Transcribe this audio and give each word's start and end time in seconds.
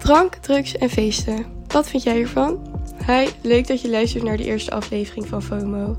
Drank, 0.00 0.34
drugs 0.34 0.76
en 0.76 0.90
feesten. 0.90 1.46
Wat 1.66 1.88
vind 1.88 2.02
jij 2.02 2.14
hiervan? 2.14 2.80
Hi, 3.06 3.28
leuk 3.42 3.66
dat 3.66 3.80
je 3.80 3.90
luistert 3.90 4.24
naar 4.24 4.36
de 4.36 4.44
eerste 4.44 4.70
aflevering 4.70 5.26
van 5.26 5.42
FOMO. 5.42 5.96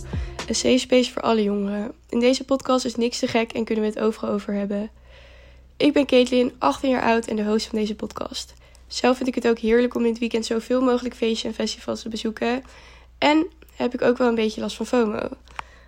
Een 0.48 0.56
safe 0.56 0.78
space 0.78 1.12
voor 1.12 1.22
alle 1.22 1.44
jongeren. 1.44 1.92
In 2.10 2.20
deze 2.20 2.44
podcast 2.44 2.86
is 2.86 2.96
niks 2.96 3.20
te 3.20 3.28
gek 3.28 3.52
en 3.52 3.64
kunnen 3.64 3.84
we 3.84 3.90
het 3.90 4.00
overal 4.00 4.30
over 4.30 4.54
hebben. 4.54 4.90
Ik 5.78 5.94
ben 5.94 6.06
Caitlin, 6.06 6.54
18 6.58 6.90
jaar 6.90 7.04
oud 7.04 7.26
en 7.26 7.36
de 7.36 7.44
host 7.44 7.68
van 7.68 7.80
deze 7.80 7.96
podcast. 7.96 8.54
Zelf 8.88 9.18
vind 9.18 9.30
ik 9.30 9.36
het 9.36 9.48
ook 9.48 9.60
heerlijk 9.60 9.96
om 9.96 10.02
in 10.04 10.10
het 10.10 10.20
weekend 10.20 10.46
zoveel 10.46 10.82
mogelijk 10.82 11.16
feestjes 11.16 11.44
en 11.44 11.54
festivals 11.54 12.02
te 12.02 12.10
bezoeken. 12.10 12.64
En 13.18 13.48
heb 13.76 13.94
ik 13.94 14.02
ook 14.02 14.18
wel 14.18 14.28
een 14.28 14.36
beetje 14.36 14.62
last 14.62 14.76
van 14.76 14.86
FOMO. 14.86 15.30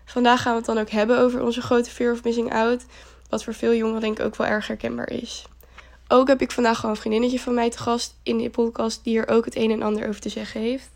Vandaag 0.05 0.41
gaan 0.41 0.51
we 0.51 0.57
het 0.57 0.67
dan 0.67 0.77
ook 0.77 0.89
hebben 0.89 1.19
over 1.19 1.43
onze 1.43 1.61
grote 1.61 1.89
fear 1.89 2.11
of 2.11 2.23
missing 2.23 2.53
out, 2.53 2.85
wat 3.29 3.43
voor 3.43 3.53
veel 3.53 3.73
jongeren 3.73 4.01
denk 4.01 4.19
ik 4.19 4.25
ook 4.25 4.35
wel 4.35 4.47
erg 4.47 4.67
herkenbaar 4.67 5.09
is. 5.09 5.45
Ook 6.13 6.27
heb 6.27 6.41
ik 6.41 6.51
vandaag 6.51 6.75
gewoon 6.75 6.91
een 6.91 7.01
vriendinnetje 7.01 7.39
van 7.39 7.53
mij 7.53 7.69
te 7.69 7.77
gast 7.77 8.15
in 8.23 8.37
de 8.37 8.49
podcast 8.49 9.03
die 9.03 9.19
er 9.19 9.27
ook 9.27 9.45
het 9.45 9.55
een 9.55 9.71
en 9.71 9.81
ander 9.81 10.07
over 10.07 10.21
te 10.21 10.29
zeggen 10.29 10.61
heeft. 10.61 10.89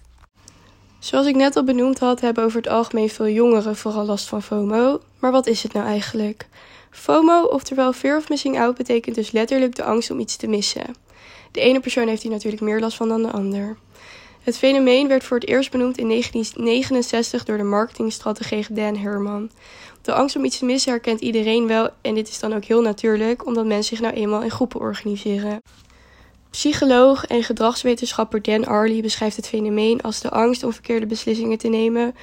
Zoals 1.00 1.26
ik 1.26 1.36
net 1.36 1.56
al 1.56 1.64
benoemd 1.64 2.00
had, 2.00 2.22
hebben 2.22 2.44
over 2.44 2.58
het 2.58 2.70
algemeen 2.70 3.10
veel 3.10 3.28
jongeren 3.28 3.76
vooral 3.76 4.06
last 4.06 4.28
van 4.28 4.42
FOMO. 4.42 5.02
Maar 5.20 5.32
wat 5.32 5.48
is 5.48 5.64
het 5.64 5.74
nou 5.74 5.86
eigenlijk? 5.86 6.48
FOMO, 6.92 7.44
oftewel 7.44 7.94
Fear 7.94 8.18
of 8.18 8.30
Missing 8.30 8.60
Out, 8.60 8.78
betekent 8.78 9.16
dus 9.16 9.32
letterlijk 9.32 9.76
de 9.76 9.84
angst 9.84 10.12
om 10.12 10.20
iets 10.20 10.36
te 10.36 10.48
missen. 10.48 10.96
De 11.52 11.60
ene 11.60 11.80
persoon 11.80 12.08
heeft 12.08 12.22
hier 12.22 12.32
natuurlijk 12.32 12.62
meer 12.62 12.80
last 12.80 12.98
van 12.98 13.08
dan 13.08 13.22
de 13.22 13.32
ander. 13.32 13.78
Het 14.48 14.58
fenomeen 14.58 15.08
werd 15.08 15.24
voor 15.24 15.38
het 15.38 15.48
eerst 15.48 15.72
benoemd 15.72 15.98
in 15.98 16.08
1969 16.08 17.46
door 17.46 17.58
de 17.58 17.64
marketingstratege 17.64 18.74
Dan 18.74 18.98
Herman. 18.98 19.50
De 20.02 20.14
angst 20.14 20.36
om 20.36 20.46
iets 20.46 20.58
te 20.58 20.66
missen 20.66 20.92
herkent 20.92 21.22
iedereen 21.22 21.68
wel 21.68 21.90
en 22.02 22.16
dit 22.16 22.28
is 22.28 22.40
dan 22.40 22.54
ook 22.54 22.64
heel 22.64 22.82
natuurlijk 22.82 23.46
omdat 23.46 23.66
mensen 23.66 23.98
zich 23.98 24.06
nou 24.06 24.14
eenmaal 24.14 24.42
in 24.42 24.52
groepen 24.52 24.80
organiseren. 24.80 25.62
Psycholoog 26.50 27.26
en 27.26 27.44
gedragswetenschapper 27.44 28.42
Dan 28.42 28.66
Arley 28.66 29.02
beschrijft 29.02 29.36
het 29.36 29.48
fenomeen 29.48 30.02
als 30.02 30.22
de 30.22 30.30
angst 30.30 30.64
om 30.64 30.74
verkeerde 30.74 31.06
beslissingen 31.06 31.58
te 31.58 31.68
nemen 31.68 32.16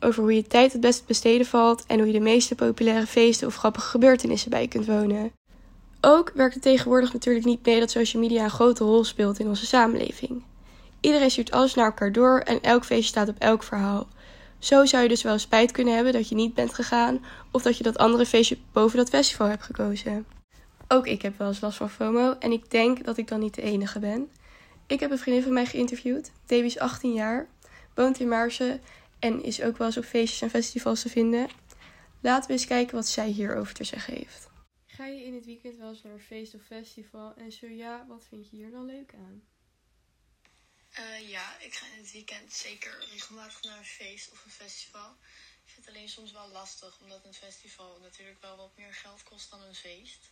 over 0.00 0.22
hoe 0.22 0.34
je 0.34 0.42
tijd 0.42 0.72
het 0.72 0.80
best 0.80 1.06
besteden 1.06 1.46
valt 1.46 1.84
en 1.86 1.98
hoe 1.98 2.06
je 2.06 2.12
de 2.12 2.20
meeste 2.20 2.54
populaire 2.54 3.06
feesten 3.06 3.46
of 3.46 3.56
grappige 3.56 3.88
gebeurtenissen 3.88 4.50
bij 4.50 4.68
kunt 4.68 4.86
wonen. 4.86 5.32
Ook 6.00 6.32
werkt 6.34 6.54
het 6.54 6.62
tegenwoordig 6.62 7.12
natuurlijk 7.12 7.46
niet 7.46 7.66
mee 7.66 7.80
dat 7.80 7.90
social 7.90 8.22
media 8.22 8.44
een 8.44 8.50
grote 8.50 8.84
rol 8.84 9.04
speelt 9.04 9.38
in 9.38 9.48
onze 9.48 9.66
samenleving. 9.66 10.42
Iedereen 11.02 11.30
stuurt 11.30 11.50
alles 11.50 11.74
naar 11.74 11.84
elkaar 11.84 12.12
door 12.12 12.38
en 12.38 12.60
elk 12.60 12.84
feestje 12.84 13.08
staat 13.08 13.28
op 13.28 13.38
elk 13.38 13.62
verhaal. 13.62 14.08
Zo 14.58 14.84
zou 14.84 15.02
je 15.02 15.08
dus 15.08 15.22
wel 15.22 15.38
spijt 15.38 15.70
kunnen 15.72 15.94
hebben 15.94 16.12
dat 16.12 16.28
je 16.28 16.34
niet 16.34 16.54
bent 16.54 16.74
gegaan 16.74 17.24
of 17.50 17.62
dat 17.62 17.76
je 17.76 17.82
dat 17.82 17.98
andere 17.98 18.26
feestje 18.26 18.58
boven 18.72 18.96
dat 18.98 19.08
festival 19.08 19.46
hebt 19.46 19.62
gekozen. 19.62 20.26
Ook 20.88 21.06
ik 21.06 21.22
heb 21.22 21.38
wel 21.38 21.48
eens 21.48 21.60
last 21.60 21.76
van 21.76 21.90
FOMO 21.90 22.36
en 22.38 22.52
ik 22.52 22.70
denk 22.70 23.04
dat 23.04 23.16
ik 23.16 23.28
dan 23.28 23.40
niet 23.40 23.54
de 23.54 23.62
enige 23.62 23.98
ben. 23.98 24.30
Ik 24.86 25.00
heb 25.00 25.10
een 25.10 25.18
vriendin 25.18 25.42
van 25.42 25.52
mij 25.52 25.66
geïnterviewd. 25.66 26.32
Davy 26.46 26.64
is 26.64 26.78
18 26.78 27.12
jaar, 27.12 27.46
woont 27.94 28.20
in 28.20 28.28
Maarsen 28.28 28.80
en 29.18 29.42
is 29.42 29.62
ook 29.62 29.76
wel 29.76 29.86
eens 29.86 29.96
op 29.96 30.04
feestjes 30.04 30.42
en 30.42 30.50
festivals 30.50 31.02
te 31.02 31.08
vinden. 31.08 31.48
Laten 32.20 32.46
we 32.46 32.52
eens 32.52 32.66
kijken 32.66 32.94
wat 32.94 33.06
zij 33.06 33.28
hierover 33.28 33.74
te 33.74 33.84
zeggen 33.84 34.14
heeft. 34.14 34.50
Ga 34.86 35.06
je 35.06 35.24
in 35.24 35.34
het 35.34 35.44
weekend 35.44 35.76
wel 35.76 35.88
eens 35.88 36.02
naar 36.02 36.12
een 36.12 36.20
feest 36.20 36.54
of 36.54 36.62
festival? 36.62 37.34
En 37.36 37.52
zo 37.52 37.66
ja, 37.66 38.04
wat 38.08 38.24
vind 38.28 38.50
je 38.50 38.56
hier 38.56 38.70
dan 38.70 38.84
leuk 38.84 39.14
aan? 39.14 39.42
Uh, 40.98 41.28
ja, 41.28 41.58
ik 41.58 41.74
ga 41.74 41.86
in 41.86 41.98
het 41.98 42.12
weekend 42.12 42.52
zeker 42.52 43.04
regelmatig 43.10 43.62
naar 43.62 43.78
een 43.78 43.84
feest 43.84 44.30
of 44.30 44.44
een 44.44 44.50
festival. 44.50 45.16
Ik 45.64 45.72
vind 45.72 45.86
het 45.86 45.94
alleen 45.94 46.08
soms 46.08 46.32
wel 46.32 46.48
lastig, 46.48 46.98
omdat 47.00 47.24
een 47.24 47.34
festival 47.34 47.98
natuurlijk 48.00 48.40
wel 48.40 48.56
wat 48.56 48.76
meer 48.76 48.94
geld 48.94 49.22
kost 49.22 49.50
dan 49.50 49.62
een 49.62 49.74
feest. 49.74 50.30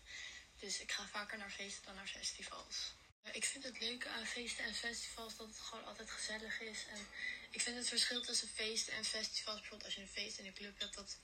Dus 0.59 0.81
ik 0.81 0.93
ga 0.93 1.07
vaker 1.07 1.39
naar 1.39 1.51
feesten 1.51 1.85
dan 1.85 1.95
naar 1.95 2.07
festivals. 2.07 2.93
Uh, 3.25 3.35
ik 3.35 3.45
vind 3.45 3.65
het 3.65 3.81
leuke 3.81 4.09
aan 4.09 4.27
feesten 4.27 4.65
en 4.65 4.75
festivals 4.75 5.37
dat 5.37 5.47
het 5.47 5.59
gewoon 5.59 5.85
altijd 5.85 6.11
gezellig 6.11 6.61
is. 6.61 6.87
En 6.87 7.07
ik 7.51 7.61
vind 7.61 7.77
het 7.77 7.89
verschil 7.89 8.21
tussen 8.23 8.49
feesten 8.49 8.93
en 8.93 9.05
festivals, 9.05 9.61
bijvoorbeeld 9.61 9.85
als 9.85 9.95
je 9.95 10.01
een 10.01 10.23
feest 10.23 10.39
in 10.39 10.47
een 10.47 10.55
club 10.55 10.79
hebt, 10.79 10.95
dat 10.95 11.19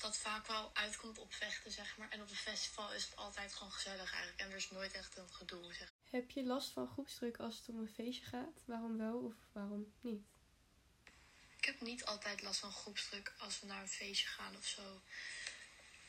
dat 0.00 0.16
vaak 0.16 0.46
wel 0.46 0.70
uitkomt 0.74 1.18
op 1.18 1.32
vechten, 1.32 1.70
zeg 1.70 1.96
maar. 1.96 2.08
En 2.10 2.22
op 2.22 2.30
een 2.30 2.36
festival 2.36 2.92
is 2.92 3.04
het 3.04 3.16
altijd 3.16 3.54
gewoon 3.54 3.72
gezellig 3.72 4.12
eigenlijk. 4.12 4.40
En 4.40 4.50
er 4.50 4.56
is 4.56 4.70
nooit 4.70 4.92
echt 4.92 5.16
een 5.16 5.32
gedoe, 5.32 5.74
zeg 5.74 5.92
Heb 6.10 6.30
je 6.30 6.44
last 6.44 6.70
van 6.72 6.88
groepsdruk 6.88 7.36
als 7.36 7.56
het 7.56 7.68
om 7.68 7.78
een 7.78 7.92
feestje 7.94 8.24
gaat? 8.24 8.60
Waarom 8.64 8.98
wel 8.98 9.18
of 9.18 9.34
waarom 9.52 9.92
niet? 10.00 10.26
Ik 11.56 11.64
heb 11.64 11.80
niet 11.80 12.04
altijd 12.04 12.42
last 12.42 12.60
van 12.60 12.72
groepsdruk 12.72 13.32
als 13.38 13.60
we 13.60 13.66
naar 13.66 13.82
een 13.82 13.88
feestje 13.88 14.28
gaan 14.28 14.56
of 14.56 14.66
zo. 14.66 15.00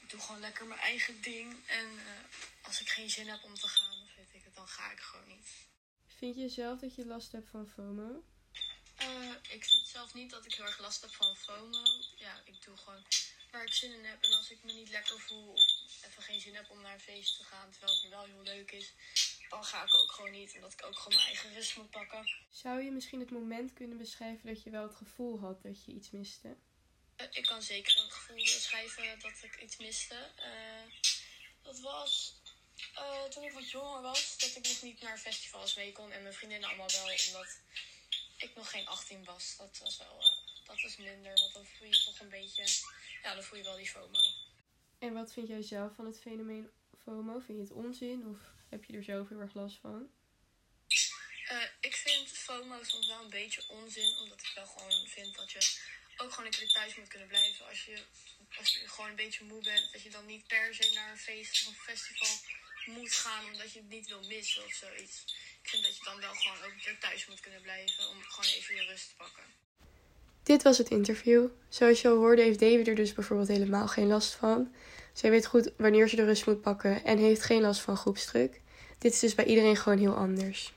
Ik 0.01 0.09
doe 0.09 0.19
gewoon 0.19 0.41
lekker 0.41 0.65
mijn 0.65 0.79
eigen 0.79 1.21
ding. 1.21 1.67
En 1.67 1.85
uh, 1.85 2.03
als 2.61 2.81
ik 2.81 2.89
geen 2.89 3.09
zin 3.09 3.27
heb 3.27 3.43
om 3.43 3.53
te 3.53 3.67
gaan, 3.67 4.03
of 4.03 4.15
weet 4.15 4.33
ik 4.33 4.43
het, 4.43 4.55
dan 4.55 4.67
ga 4.67 4.91
ik 4.91 4.99
gewoon 4.99 5.27
niet. 5.27 5.47
Vind 6.07 6.35
je 6.35 6.49
zelf 6.49 6.79
dat 6.79 6.95
je 6.95 7.05
last 7.05 7.31
hebt 7.31 7.49
van 7.49 7.67
FOMO? 7.67 8.23
Uh, 9.01 9.31
ik 9.49 9.65
vind 9.65 9.87
zelf 9.87 10.13
niet 10.13 10.29
dat 10.29 10.45
ik 10.45 10.53
heel 10.53 10.65
erg 10.65 10.79
last 10.79 11.01
heb 11.01 11.13
van 11.13 11.35
FOMO. 11.35 11.83
Ja, 12.15 12.41
ik 12.45 12.63
doe 12.63 12.77
gewoon 12.77 13.03
waar 13.51 13.63
ik 13.63 13.73
zin 13.73 13.93
in 13.93 14.05
heb. 14.05 14.23
En 14.23 14.33
als 14.33 14.49
ik 14.49 14.63
me 14.63 14.73
niet 14.73 14.89
lekker 14.89 15.19
voel 15.19 15.51
of 15.51 16.03
even 16.07 16.23
geen 16.23 16.39
zin 16.39 16.55
heb 16.55 16.69
om 16.69 16.81
naar 16.81 16.93
een 16.93 16.99
feest 16.99 17.37
te 17.37 17.43
gaan, 17.43 17.71
terwijl 17.71 17.93
het 17.93 18.09
wel 18.09 18.25
heel 18.25 18.43
leuk 18.43 18.71
is, 18.71 18.93
dan 19.49 19.63
ga 19.63 19.83
ik 19.83 19.95
ook 19.95 20.11
gewoon 20.11 20.31
niet. 20.31 20.55
Omdat 20.55 20.73
ik 20.73 20.85
ook 20.85 20.97
gewoon 20.97 21.17
mijn 21.17 21.27
eigen 21.27 21.53
rust 21.53 21.77
moet 21.77 21.89
pakken. 21.89 22.29
Zou 22.51 22.83
je 22.83 22.91
misschien 22.91 23.19
het 23.19 23.31
moment 23.31 23.73
kunnen 23.73 23.97
beschrijven 23.97 24.47
dat 24.47 24.63
je 24.63 24.69
wel 24.69 24.83
het 24.83 24.95
gevoel 24.95 25.39
had 25.39 25.63
dat 25.63 25.85
je 25.85 25.91
iets 25.91 26.11
miste? 26.11 26.57
Uh, 27.17 27.27
ik 27.31 27.43
kan 27.43 27.61
zeker 27.61 27.97
een 27.97 28.11
gevoel 28.11 28.35
beschrijven 28.35 29.19
dat 29.19 29.43
ik 29.43 29.61
iets 29.61 29.77
miste. 29.77 30.31
Uh, 30.37 30.93
dat 31.61 31.79
was 31.79 32.39
uh, 32.95 33.23
toen 33.23 33.43
ik 33.43 33.51
wat 33.51 33.69
jonger 33.69 34.01
was, 34.01 34.37
dat 34.37 34.55
ik 34.55 34.67
nog 34.67 34.81
niet 34.81 35.01
naar 35.01 35.17
festivals 35.17 35.75
mee 35.75 35.91
kon. 35.91 36.11
En 36.11 36.21
mijn 36.21 36.33
vriendinnen 36.33 36.69
allemaal 36.69 36.89
wel, 36.91 37.03
omdat 37.03 37.59
ik 38.37 38.55
nog 38.55 38.69
geen 38.69 38.87
18 38.87 39.23
was. 39.23 39.55
Dat 39.57 39.77
was 39.77 39.97
wel 39.97 40.23
dat 40.77 40.83
is 40.83 40.97
minder, 40.97 41.33
want 41.39 41.53
dan 41.53 41.65
voel 41.65 41.87
je 41.87 42.03
toch 42.03 42.19
een 42.19 42.29
beetje 42.29 42.63
ja, 43.23 43.33
dan 43.33 43.43
voel 43.43 43.57
je 43.57 43.63
wel 43.63 43.75
die 43.75 43.89
FOMO. 43.89 44.19
En 44.99 45.13
wat 45.13 45.33
vind 45.33 45.47
jij 45.47 45.61
zelf 45.61 45.95
van 45.95 46.05
het 46.05 46.19
fenomeen 46.21 46.71
FOMO? 47.03 47.39
Vind 47.39 47.57
je 47.57 47.63
het 47.63 47.83
onzin 47.83 48.27
of 48.27 48.39
heb 48.69 48.83
je 48.83 48.97
er 48.97 49.03
zelf 49.03 49.29
heel 49.29 49.39
erg 49.39 49.53
last 49.53 49.77
van? 49.77 50.11
Uh, 51.51 51.63
ik 51.79 51.95
vind 51.95 52.27
FOMO 52.27 52.83
soms 52.83 53.07
wel 53.07 53.23
een 53.23 53.29
beetje 53.29 53.67
onzin, 53.67 54.17
omdat 54.17 54.41
ik 54.41 54.51
wel 54.55 54.65
gewoon 54.65 55.07
vind 55.07 55.35
dat 55.35 55.51
je 55.51 55.77
ook 56.17 56.33
gewoon 56.33 56.49
lekker 56.49 56.71
thuis 56.71 56.95
moet 56.95 57.07
kunnen 57.07 57.27
blijven. 57.27 57.67
Als 57.67 57.85
je, 57.85 58.03
als 58.57 58.73
je 58.73 58.87
gewoon 58.87 59.09
een 59.09 59.15
beetje 59.15 59.43
moe 59.43 59.63
bent, 59.63 59.91
dat 59.91 60.01
je 60.01 60.09
dan 60.09 60.25
niet 60.25 60.47
per 60.47 60.75
se 60.75 60.93
naar 60.93 61.11
een 61.11 61.17
feest 61.17 61.61
of 61.61 61.67
een 61.67 61.79
festival 61.79 62.37
moet 62.85 63.13
gaan 63.13 63.45
omdat 63.45 63.71
je 63.71 63.79
het 63.79 63.89
niet 63.89 64.07
wil 64.07 64.23
missen 64.23 64.65
of 64.65 64.73
zoiets. 64.73 65.23
Ik 65.61 65.69
vind 65.69 65.83
dat 65.83 65.97
je 65.97 66.03
dan 66.03 66.19
wel 66.19 66.33
gewoon 66.33 66.57
ook 66.57 66.71
een 66.71 66.81
keer 66.81 66.99
thuis 66.99 67.25
moet 67.25 67.39
kunnen 67.39 67.61
blijven 67.61 68.09
om 68.09 68.23
gewoon 68.23 68.51
even 68.51 68.75
je 68.75 68.83
rust 68.83 69.09
te 69.09 69.15
pakken. 69.15 69.43
Dit 70.49 70.63
was 70.63 70.77
het 70.77 70.89
interview. 70.89 71.45
Zoals 71.67 72.01
je 72.01 72.07
al 72.07 72.15
hoorde 72.15 72.41
heeft 72.41 72.59
David 72.59 72.87
er 72.87 72.95
dus 72.95 73.13
bijvoorbeeld 73.13 73.47
helemaal 73.47 73.87
geen 73.87 74.07
last 74.07 74.33
van. 74.33 74.67
Zij 75.13 75.29
weet 75.29 75.45
goed 75.45 75.71
wanneer 75.77 76.09
ze 76.09 76.15
de 76.15 76.25
rust 76.25 76.45
moet 76.45 76.61
pakken 76.61 77.03
en 77.03 77.17
heeft 77.17 77.43
geen 77.43 77.61
last 77.61 77.81
van 77.81 77.97
groepsdruk. 77.97 78.61
Dit 78.97 79.13
is 79.13 79.19
dus 79.19 79.35
bij 79.35 79.45
iedereen 79.45 79.75
gewoon 79.75 79.97
heel 79.97 80.13
anders. 80.13 80.73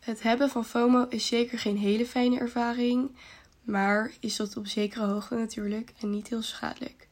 Het 0.00 0.22
hebben 0.22 0.50
van 0.50 0.64
FOMO 0.64 1.06
is 1.08 1.26
zeker 1.26 1.58
geen 1.58 1.76
hele 1.76 2.06
fijne 2.06 2.38
ervaring, 2.38 3.16
maar 3.62 4.12
is 4.20 4.36
tot 4.36 4.56
op 4.56 4.66
zekere 4.66 5.06
hoogte 5.06 5.34
natuurlijk 5.34 5.92
en 6.00 6.10
niet 6.10 6.28
heel 6.28 6.42
schadelijk. 6.42 7.08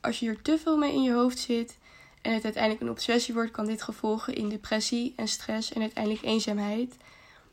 Als 0.00 0.18
je 0.18 0.28
er 0.28 0.42
te 0.42 0.58
veel 0.58 0.76
mee 0.76 0.92
in 0.92 1.02
je 1.02 1.12
hoofd 1.12 1.38
zit 1.38 1.78
en 2.22 2.34
het 2.34 2.44
uiteindelijk 2.44 2.82
een 2.82 2.90
obsessie 2.90 3.34
wordt, 3.34 3.50
kan 3.50 3.66
dit 3.66 3.82
gevolgen 3.82 4.34
in 4.34 4.48
depressie 4.48 5.12
en 5.16 5.28
stress 5.28 5.72
en 5.72 5.80
uiteindelijk 5.80 6.24
eenzaamheid. 6.24 6.96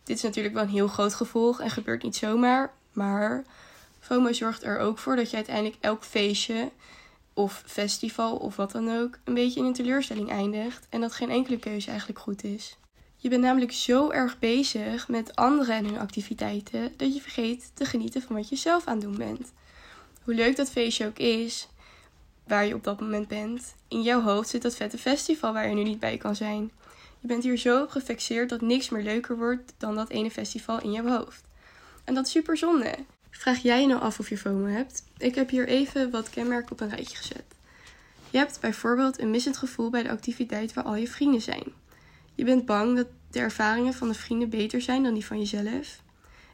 Dit 0.04 0.18
is 0.18 0.24
natuurlijk 0.24 0.54
wel 0.54 0.64
een 0.64 0.70
heel 0.70 0.88
groot 0.88 1.14
gevolg 1.14 1.60
en 1.60 1.70
gebeurt 1.70 2.04
niet 2.04 2.16
zomaar, 2.16 2.74
maar 2.94 3.46
FOMO 4.06 4.34
zorgt 4.34 4.64
er 4.64 4.80
ook 4.80 4.98
voor 4.98 5.16
dat 5.16 5.30
je 5.30 5.36
uiteindelijk 5.36 5.76
elk 5.80 6.04
feestje 6.04 6.72
of 7.34 7.64
festival 7.66 8.36
of 8.36 8.56
wat 8.56 8.72
dan 8.72 8.98
ook 8.98 9.18
een 9.24 9.34
beetje 9.34 9.60
in 9.60 9.66
een 9.66 9.74
teleurstelling 9.74 10.30
eindigt 10.30 10.88
en 10.90 11.02
dat 11.02 11.14
geen 11.14 11.30
enkele 11.30 11.60
keuze 11.60 11.90
eigenlijk 11.90 12.20
goed 12.20 12.44
is. 12.44 12.78
Je 13.16 13.30
bent 13.30 13.42
namelijk 13.42 13.72
zo 13.72 14.10
erg 14.10 14.40
bezig 14.40 15.08
met 15.08 15.36
anderen 15.36 15.76
en 15.76 15.86
hun 15.86 16.00
activiteiten 16.00 16.94
dat 16.98 17.14
je 17.14 17.22
vergeet 17.22 17.72
te 17.74 17.86
genieten 17.86 18.22
van 18.22 18.36
wat 18.36 18.50
je 18.50 18.56
zelf 18.56 18.86
aan 18.86 18.94
het 18.94 19.04
doen 19.04 19.18
bent. 19.18 19.52
Hoe 20.24 20.34
leuk 20.34 20.56
dat 20.56 20.72
feestje 20.72 21.06
ook 21.06 21.18
is, 21.18 21.68
waar 22.48 22.66
je 22.66 22.74
op 22.74 22.84
dat 22.84 23.00
moment 23.00 23.28
bent, 23.28 23.76
in 23.88 24.02
jouw 24.02 24.22
hoofd 24.22 24.50
zit 24.50 24.62
dat 24.62 24.76
vette 24.76 24.98
festival 24.98 25.54
waar 25.54 25.68
je 25.68 25.76
nu 25.76 25.84
niet 25.84 26.00
bij 26.00 26.18
kan 26.18 26.36
zijn. 26.36 26.72
Je 27.20 27.28
bent 27.28 27.44
hier 27.44 27.58
zo 27.58 27.82
op 27.82 27.90
gefixeerd 27.90 28.50
dat 28.50 28.62
niks 28.62 28.90
meer 28.90 29.04
leuker 29.04 29.38
wordt 29.38 29.74
dan 29.78 29.96
dat 29.96 30.10
ene 30.10 30.32
festival 30.32 30.82
in 30.82 30.92
jouw 30.92 31.08
hoofd. 31.08 31.44
En 32.04 32.14
dat 32.14 32.26
is 32.26 32.32
super 32.32 32.58
zonde. 32.58 32.96
Vraag 33.38 33.62
jij 33.62 33.82
je 33.82 33.88
nou 33.88 34.02
af 34.02 34.20
of 34.20 34.30
je 34.30 34.38
FOMO 34.38 34.66
hebt? 34.66 35.04
Ik 35.18 35.36
heb 35.36 35.50
hier 35.50 35.68
even 35.68 36.12
wat 36.12 36.30
kenmerken 36.30 36.72
op 36.72 36.80
een 36.80 36.90
rijtje 36.90 37.18
gezet. 37.18 37.44
Je 38.30 38.38
hebt 38.38 38.60
bijvoorbeeld 38.60 39.20
een 39.20 39.30
missend 39.30 39.58
gevoel 39.58 39.90
bij 39.90 40.04
de 40.04 40.10
activiteit 40.10 40.74
waar 40.74 40.84
al 40.84 40.96
je 40.96 41.08
vrienden 41.08 41.42
zijn. 41.42 41.64
Je 42.36 42.44
bent 42.44 42.66
bang 42.66 42.96
dat 42.96 43.08
de 43.32 43.40
ervaringen 43.40 43.94
van 43.94 44.08
de 44.08 44.14
vrienden 44.14 44.50
beter 44.50 44.82
zijn 44.82 45.04
dan 45.04 45.14
die 45.14 45.26
van 45.26 45.40
jezelf. 45.40 46.02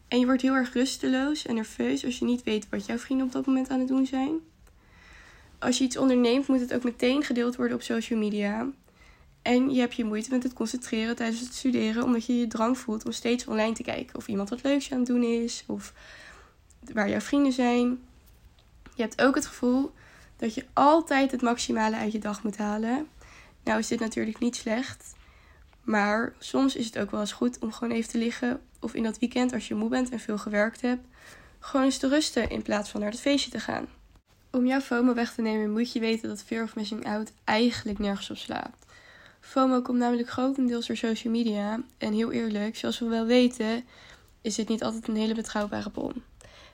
En 0.08 0.20
je 0.20 0.26
wordt 0.26 0.42
heel 0.42 0.54
erg 0.54 0.74
rusteloos 0.74 1.46
en 1.46 1.56
nerveus 1.56 2.06
als 2.06 2.20
je 2.20 2.26
niet 2.26 2.44
weet 2.44 2.70
wat 2.70 2.86
jouw 2.86 2.98
vrienden 2.98 3.26
op 3.26 3.32
dat 3.32 3.46
moment 3.46 3.70
aan 3.70 3.80
het 3.80 3.88
doen 3.88 4.06
zijn. 4.06 4.40
Als 5.60 5.78
je 5.78 5.84
iets 5.84 5.98
onderneemt, 5.98 6.48
moet 6.48 6.60
het 6.60 6.74
ook 6.74 6.84
meteen 6.84 7.24
gedeeld 7.24 7.56
worden 7.56 7.76
op 7.76 7.82
social 7.82 8.20
media. 8.20 8.68
En 9.42 9.70
je 9.70 9.80
hebt 9.80 9.96
je 9.96 10.06
moeite 10.06 10.30
met 10.30 10.44
het 10.44 10.54
concentreren 10.54 11.16
tijdens 11.16 11.40
het 11.40 11.54
studeren, 11.54 12.04
omdat 12.04 12.26
je 12.26 12.38
je 12.38 12.48
drang 12.48 12.78
voelt 12.78 13.06
om 13.06 13.12
steeds 13.12 13.46
online 13.46 13.74
te 13.74 13.84
kijken. 13.84 14.16
Of 14.16 14.28
iemand 14.28 14.50
wat 14.50 14.64
leuks 14.64 14.92
aan 14.92 14.98
het 14.98 15.08
doen 15.08 15.24
is, 15.24 15.64
of 15.68 15.94
waar 16.94 17.10
jouw 17.10 17.20
vrienden 17.20 17.52
zijn. 17.52 18.00
Je 18.96 19.02
hebt 19.02 19.22
ook 19.22 19.36
het 19.36 19.46
gevoel 19.46 19.92
dat 20.38 20.54
je 20.54 20.66
altijd 20.74 21.32
het 21.32 21.42
maximale 21.42 21.96
uit 21.96 22.12
je 22.12 22.20
dag 22.20 22.44
moet 22.44 22.58
halen. 22.58 23.08
Nou 23.64 23.80
is 23.80 23.88
dit 23.88 24.00
natuurlijk 24.00 24.40
niet 24.40 24.56
slecht, 24.56 25.14
maar 25.82 26.34
soms 26.40 26.76
is 26.76 26.86
het 26.86 26.98
ook 26.98 27.12
wel 27.12 27.20
eens 27.20 27.32
goed 27.32 27.60
om 27.60 27.72
gewoon 27.72 27.94
even 27.94 28.10
te 28.10 28.18
liggen. 28.18 28.62
Of 28.80 28.94
in 28.94 29.04
dat 29.04 29.20
weekend, 29.20 29.54
als 29.54 29.68
je 29.68 29.76
moe 29.76 29.90
bent 29.90 30.10
en 30.10 30.20
veel 30.20 30.38
gewerkt 30.38 30.82
hebt, 30.82 31.08
gewoon 31.60 31.86
eens 31.86 31.98
te 31.98 32.08
rusten 32.08 32.50
in 32.50 32.62
plaats 32.62 32.90
van 32.90 33.02
naar 33.02 33.12
het 33.12 33.20
feestje 33.20 33.52
te 33.52 33.60
gaan. 33.60 33.88
Om 34.52 34.66
jouw 34.66 34.80
FOMO 34.80 35.14
weg 35.14 35.34
te 35.34 35.42
nemen 35.42 35.72
moet 35.72 35.92
je 35.92 36.00
weten 36.00 36.30
dat 36.30 36.44
fear 36.44 36.64
of 36.64 36.76
missing 36.76 37.06
out 37.06 37.32
eigenlijk 37.44 38.00
nergens 38.00 38.30
op 38.30 38.38
slaat. 38.38 38.76
FOMO 39.40 39.82
komt 39.82 39.98
namelijk 39.98 40.30
grotendeels 40.30 40.88
door 40.88 40.98
social 40.98 41.34
media. 41.34 41.80
En 41.98 42.14
heel 42.14 42.32
eerlijk, 42.32 42.76
zoals 42.76 43.00
we 43.00 43.06
wel 43.06 43.26
weten, 43.26 43.84
is 44.42 44.56
dit 44.56 44.68
niet 44.68 44.84
altijd 44.84 45.08
een 45.08 45.16
hele 45.16 45.34
betrouwbare 45.34 45.90
bron. 45.90 46.24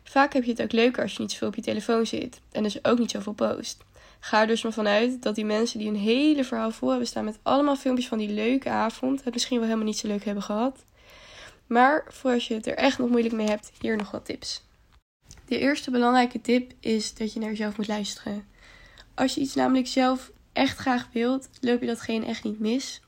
Vaak 0.10 0.34
heb 0.34 0.44
je 0.44 0.52
het 0.52 0.62
ook 0.62 0.72
leuker 0.72 1.04
als 1.04 1.14
je 1.14 1.22
niet 1.22 1.32
zoveel 1.32 1.48
op 1.48 1.56
je 1.56 1.62
telefoon 1.62 2.06
zit 2.06 2.42
en 2.52 2.64
dus 2.64 2.86
ook 2.86 3.00
niet 3.00 3.12
zoveel 3.12 3.34
post. 3.34 3.84
Ga 4.20 4.42
er 4.42 4.48
dus 4.48 4.64
maar 4.64 4.74
vanuit 4.74 5.22
dat 5.22 5.36
die 5.36 5.46
mensen 5.46 5.80
die 5.80 5.88
een 5.88 5.96
hele 5.96 6.44
verhaal 6.44 6.72
vol 6.72 6.90
hebben 6.90 7.08
staan 7.08 7.26
met 7.26 7.40
allemaal 7.44 7.76
filmpjes 7.76 8.08
van 8.08 8.18
die 8.18 8.30
leuke 8.30 8.70
avond, 8.70 9.24
het 9.24 9.34
misschien 9.34 9.58
wel 9.58 9.66
helemaal 9.66 9.88
niet 9.88 9.98
zo 9.98 10.08
leuk 10.08 10.26
hebben 10.26 10.44
gehad. 10.44 10.86
Maar 11.68 12.06
voor 12.10 12.32
als 12.32 12.48
je 12.48 12.54
het 12.54 12.68
er 12.68 12.76
echt 12.76 12.98
nog 12.98 13.10
moeilijk 13.10 13.34
mee 13.34 13.48
hebt, 13.48 13.72
hier 13.82 13.98
nog 13.98 14.12
wat 14.12 14.26
tips. 14.26 14.64
De 15.46 15.60
eerste 15.60 15.92
belangrijke 15.92 16.42
tip 16.42 16.72
is 16.80 17.14
dat 17.14 17.34
je 17.34 17.40
naar 17.40 17.50
jezelf 17.50 17.78
moet 17.78 17.88
luisteren. 17.88 18.48
Als 19.14 19.36
je 19.36 19.42
iets 19.42 19.56
namelijk 19.56 19.88
zelf 19.88 20.32
echt 20.54 20.78
graag 20.78 21.08
wilt, 21.14 21.50
loop 21.62 21.82
je 21.82 21.88
datgene 21.88 22.26
echt 22.26 22.44
niet 22.44 22.60
mis. 22.60 23.02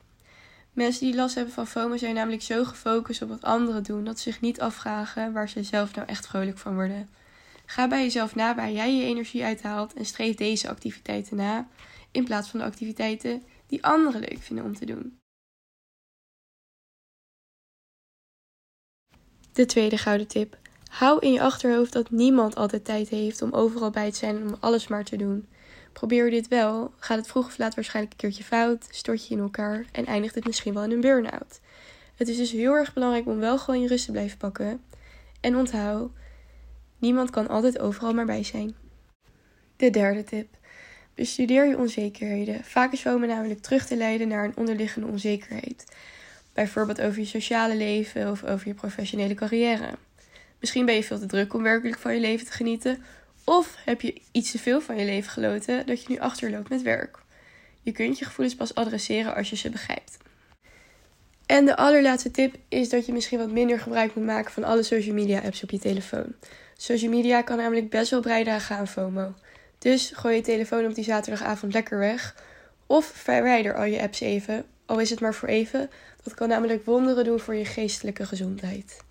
Mensen 0.80 1.06
die 1.06 1.14
last 1.14 1.34
hebben 1.34 1.54
van 1.54 1.66
FOMO 1.66 1.96
zijn 1.96 2.14
namelijk 2.14 2.42
zo 2.42 2.64
gefocust 2.64 3.22
op 3.22 3.28
wat 3.28 3.42
anderen 3.42 3.82
doen 3.82 4.04
dat 4.04 4.18
ze 4.18 4.30
zich 4.30 4.40
niet 4.40 4.60
afvragen 4.60 5.32
waar 5.32 5.48
ze 5.48 5.62
zelf 5.62 5.94
nou 5.94 6.08
echt 6.08 6.26
vrolijk 6.26 6.58
van 6.58 6.74
worden. 6.74 7.08
Ga 7.66 7.88
bij 7.88 8.02
jezelf 8.02 8.34
na 8.34 8.54
waar 8.54 8.70
jij 8.70 8.96
je 8.96 9.04
energie 9.04 9.44
uithaalt 9.44 9.94
en 9.94 10.04
streef 10.04 10.36
deze 10.36 10.68
activiteiten 10.68 11.36
na, 11.36 11.68
in 12.10 12.24
plaats 12.24 12.48
van 12.48 12.60
de 12.60 12.66
activiteiten 12.66 13.42
die 13.66 13.84
anderen 13.84 14.20
leuk 14.20 14.38
vinden 14.38 14.64
om 14.64 14.74
te 14.74 14.86
doen. 14.86 15.18
De 19.52 19.66
tweede 19.66 19.98
gouden 19.98 20.26
tip. 20.26 20.58
Hou 20.90 21.20
in 21.20 21.32
je 21.32 21.42
achterhoofd 21.42 21.92
dat 21.92 22.10
niemand 22.10 22.54
altijd 22.56 22.84
tijd 22.84 23.08
heeft 23.08 23.42
om 23.42 23.52
overal 23.52 23.90
bij 23.90 24.10
te 24.10 24.16
zijn 24.16 24.36
en 24.36 24.46
om 24.46 24.56
alles 24.60 24.88
maar 24.88 25.04
te 25.04 25.16
doen. 25.16 25.48
Probeer 25.92 26.30
dit 26.30 26.48
wel, 26.48 26.92
gaat 26.98 27.18
het 27.18 27.26
vroeg 27.26 27.46
of 27.46 27.58
laat 27.58 27.74
waarschijnlijk 27.74 28.14
een 28.14 28.20
keertje 28.20 28.44
fout, 28.44 28.86
stort 28.90 29.26
je 29.26 29.34
in 29.34 29.40
elkaar 29.40 29.84
en 29.92 30.06
eindigt 30.06 30.34
het 30.34 30.46
misschien 30.46 30.74
wel 30.74 30.84
in 30.84 30.90
een 30.90 31.00
burn-out. 31.00 31.60
Het 32.14 32.28
is 32.28 32.36
dus 32.36 32.50
heel 32.50 32.74
erg 32.74 32.92
belangrijk 32.92 33.26
om 33.26 33.38
wel 33.38 33.58
gewoon 33.58 33.80
je 33.80 33.88
rust 33.88 34.04
te 34.04 34.12
blijven 34.12 34.38
pakken. 34.38 34.82
En 35.40 35.56
onthoud, 35.56 36.10
niemand 36.98 37.30
kan 37.30 37.48
altijd 37.48 37.78
overal 37.78 38.14
maar 38.14 38.26
bij 38.26 38.44
zijn. 38.44 38.74
De 39.76 39.90
derde 39.90 40.24
tip. 40.24 40.48
Bestudeer 41.14 41.66
je 41.66 41.78
onzekerheden. 41.78 42.64
Vaak 42.64 42.92
is 42.92 43.00
FOMO 43.00 43.26
namelijk 43.26 43.60
terug 43.60 43.86
te 43.86 43.96
leiden 43.96 44.28
naar 44.28 44.44
een 44.44 44.56
onderliggende 44.56 45.06
onzekerheid. 45.06 45.84
Bijvoorbeeld 46.52 47.00
over 47.00 47.18
je 47.18 47.26
sociale 47.26 47.76
leven 47.76 48.30
of 48.30 48.44
over 48.44 48.68
je 48.68 48.74
professionele 48.74 49.34
carrière. 49.34 49.90
Misschien 50.60 50.86
ben 50.86 50.94
je 50.94 51.04
veel 51.04 51.18
te 51.18 51.26
druk 51.26 51.54
om 51.54 51.62
werkelijk 51.62 51.98
van 51.98 52.14
je 52.14 52.20
leven 52.20 52.46
te 52.46 52.52
genieten, 52.52 53.02
of 53.50 53.76
heb 53.84 54.00
je 54.00 54.20
iets 54.32 54.50
te 54.50 54.58
veel 54.58 54.80
van 54.80 54.96
je 54.96 55.04
leven 55.04 55.30
geloten 55.30 55.86
dat 55.86 56.02
je 56.02 56.08
nu 56.08 56.18
achterloopt 56.18 56.68
met 56.68 56.82
werk. 56.82 57.18
Je 57.82 57.92
kunt 57.92 58.18
je 58.18 58.24
gevoelens 58.24 58.56
pas 58.56 58.74
adresseren 58.74 59.34
als 59.34 59.50
je 59.50 59.56
ze 59.56 59.70
begrijpt. 59.70 60.16
En 61.46 61.64
de 61.64 61.76
allerlaatste 61.76 62.30
tip 62.30 62.54
is 62.68 62.88
dat 62.88 63.06
je 63.06 63.12
misschien 63.12 63.38
wat 63.38 63.50
minder 63.50 63.80
gebruik 63.80 64.14
moet 64.14 64.24
maken 64.24 64.52
van 64.52 64.64
alle 64.64 64.82
social 64.82 65.14
media 65.14 65.40
apps 65.40 65.62
op 65.62 65.70
je 65.70 65.78
telefoon. 65.78 66.34
Social 66.76 67.10
media 67.10 67.42
kan 67.42 67.56
namelijk 67.56 67.90
best 67.90 68.10
wel 68.10 68.20
bijdragen 68.20 68.76
aan 68.76 68.88
FOMO. 68.88 69.34
Dus 69.78 70.10
gooi 70.14 70.36
je 70.36 70.42
telefoon 70.42 70.84
op 70.84 70.94
die 70.94 71.04
zaterdagavond 71.04 71.72
lekker 71.72 71.98
weg. 71.98 72.36
Of 72.86 73.06
verwijder 73.06 73.74
al 73.74 73.84
je 73.84 74.00
apps 74.00 74.20
even, 74.20 74.64
al 74.86 75.00
is 75.00 75.10
het 75.10 75.20
maar 75.20 75.34
voor 75.34 75.48
even. 75.48 75.90
Dat 76.22 76.34
kan 76.34 76.48
namelijk 76.48 76.84
wonderen 76.84 77.24
doen 77.24 77.40
voor 77.40 77.54
je 77.54 77.64
geestelijke 77.64 78.26
gezondheid. 78.26 79.08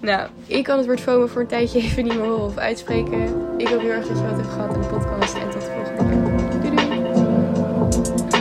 Nou, 0.00 0.28
ik 0.46 0.64
kan 0.64 0.76
het 0.76 0.86
woord 0.86 1.00
FOMO 1.00 1.26
voor 1.26 1.40
een 1.40 1.46
tijdje 1.46 1.80
even 1.82 2.04
niet 2.04 2.14
meer 2.14 2.24
horen 2.24 2.44
of 2.44 2.56
uitspreken. 2.56 3.22
Ik 3.56 3.68
hoop 3.68 3.80
heel 3.80 3.90
erg 3.90 4.06
dat 4.06 4.18
je 4.18 4.24
wat 4.24 4.36
hebt 4.36 4.52
gehad 4.52 4.74
in 4.74 4.80
de 4.80 4.86
podcast. 4.86 5.34
En 5.34 5.50
tot 5.50 5.60
de 5.60 5.66
volgende 5.66 6.58
keer. 6.60 6.60
Doei 6.60 6.76
doei! 6.76 8.39